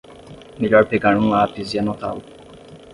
Melhor 0.59 0.87
pegar 0.89 1.15
um 1.15 1.29
lápis 1.29 1.75
e 1.75 1.79
anotá-lo. 1.79 2.23